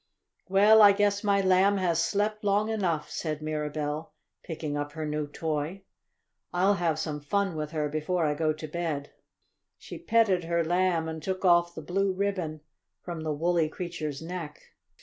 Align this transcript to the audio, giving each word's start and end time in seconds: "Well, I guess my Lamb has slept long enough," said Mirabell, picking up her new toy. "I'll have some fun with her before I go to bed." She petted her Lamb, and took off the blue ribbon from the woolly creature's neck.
"Well, 0.49 0.81
I 0.81 0.93
guess 0.93 1.23
my 1.23 1.41
Lamb 1.41 1.77
has 1.77 2.01
slept 2.03 2.43
long 2.43 2.69
enough," 2.69 3.11
said 3.11 3.39
Mirabell, 3.43 4.11
picking 4.41 4.75
up 4.75 4.93
her 4.93 5.05
new 5.05 5.27
toy. 5.27 5.83
"I'll 6.51 6.73
have 6.73 6.97
some 6.97 7.21
fun 7.21 7.55
with 7.55 7.69
her 7.69 7.87
before 7.87 8.25
I 8.25 8.33
go 8.33 8.51
to 8.51 8.67
bed." 8.67 9.11
She 9.77 9.99
petted 9.99 10.45
her 10.45 10.63
Lamb, 10.63 11.07
and 11.07 11.21
took 11.21 11.45
off 11.45 11.75
the 11.75 11.83
blue 11.83 12.11
ribbon 12.13 12.61
from 13.03 13.21
the 13.21 13.31
woolly 13.31 13.69
creature's 13.69 14.23
neck. 14.23 14.59